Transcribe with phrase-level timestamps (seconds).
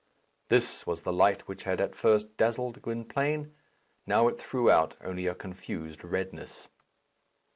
[0.49, 3.53] This was the light which had at first dazzled Gwynplaine;
[4.07, 6.69] now it threw out only a confused redness.